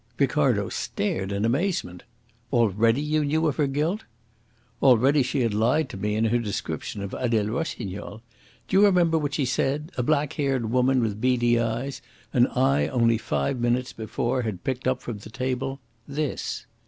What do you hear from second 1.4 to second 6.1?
amazement. "Already you knew of her guilt?" "Already she had lied to